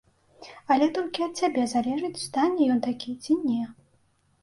[0.75, 3.63] Але толькі ад цябе залежыць, стане ён такім ці не.